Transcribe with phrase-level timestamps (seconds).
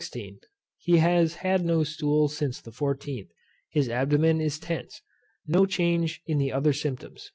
[0.79, 3.27] He has had no stools since the 14th.
[3.69, 5.03] His Abdomen is tense.
[5.45, 7.29] No change in the other symptoms.